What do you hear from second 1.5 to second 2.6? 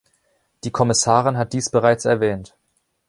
dies bereits erwähnt.